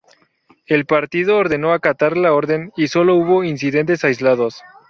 El 0.65 0.87
Partido 0.87 1.37
ordenó 1.37 1.73
acatar 1.73 2.17
la 2.17 2.33
orden 2.33 2.71
y 2.75 2.87
sólo 2.87 3.13
hubo 3.17 3.43
incidentes 3.43 4.03
aislados. 4.03 4.63